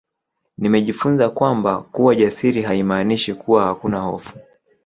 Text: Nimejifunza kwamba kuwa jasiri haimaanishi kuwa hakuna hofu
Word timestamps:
Nimejifunza 0.57 1.29
kwamba 1.29 1.81
kuwa 1.81 2.15
jasiri 2.15 2.61
haimaanishi 2.61 3.33
kuwa 3.33 3.63
hakuna 3.63 3.99
hofu 3.99 4.33